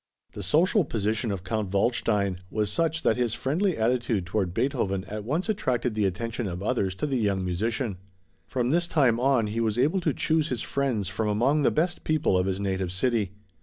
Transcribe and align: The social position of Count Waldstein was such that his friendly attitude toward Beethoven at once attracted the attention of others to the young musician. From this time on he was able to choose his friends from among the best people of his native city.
The 0.33 0.41
social 0.41 0.83
position 0.83 1.29
of 1.29 1.43
Count 1.43 1.71
Waldstein 1.71 2.39
was 2.49 2.71
such 2.71 3.03
that 3.03 3.17
his 3.17 3.35
friendly 3.35 3.77
attitude 3.77 4.25
toward 4.25 4.51
Beethoven 4.51 5.03
at 5.03 5.23
once 5.23 5.47
attracted 5.47 5.93
the 5.93 6.05
attention 6.05 6.47
of 6.47 6.63
others 6.63 6.95
to 6.95 7.05
the 7.05 7.19
young 7.19 7.45
musician. 7.45 7.97
From 8.47 8.71
this 8.71 8.87
time 8.87 9.19
on 9.19 9.45
he 9.45 9.59
was 9.59 9.77
able 9.77 9.99
to 10.01 10.11
choose 10.15 10.49
his 10.49 10.63
friends 10.63 11.07
from 11.07 11.27
among 11.29 11.61
the 11.61 11.69
best 11.69 12.03
people 12.03 12.35
of 12.35 12.47
his 12.47 12.59
native 12.59 12.91
city. 12.91 13.33